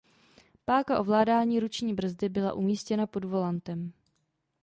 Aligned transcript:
Páka 0.65 0.99
ovládání 0.99 1.59
ruční 1.59 1.93
brzdy 1.93 2.29
byla 2.29 2.53
umístěna 2.53 3.07
pod 3.07 3.23
volantem. 3.25 3.91